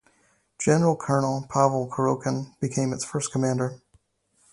[0.57, 3.81] General Colonel Pavel Kurochkin became its first commander.